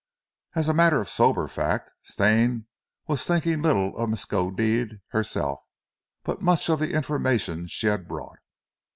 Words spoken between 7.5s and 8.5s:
she had brought.